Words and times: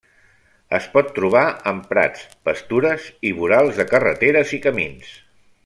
Es 0.77 0.85
pot 0.93 1.11
trobar 1.17 1.43
en 1.73 1.81
prats, 1.91 2.23
pastures 2.49 3.05
i 3.31 3.35
vorals 3.43 3.79
de 3.83 3.87
carreteres 3.93 4.59
i 4.59 4.63
camins. 4.69 5.17